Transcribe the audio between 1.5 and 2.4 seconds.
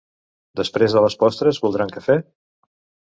voldran cafè?